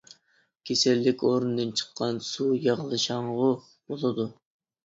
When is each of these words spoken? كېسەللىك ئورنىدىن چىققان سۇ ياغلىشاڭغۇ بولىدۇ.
كېسەللىك 0.69 1.25
ئورنىدىن 1.29 1.73
چىققان 1.81 2.17
سۇ 2.31 2.47
ياغلىشاڭغۇ 2.65 3.51
بولىدۇ. 3.67 4.31